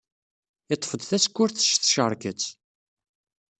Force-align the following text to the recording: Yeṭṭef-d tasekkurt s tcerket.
Yeṭṭef-d 0.69 1.01
tasekkurt 1.05 1.57
s 1.63 1.71
tcerket. 1.77 2.41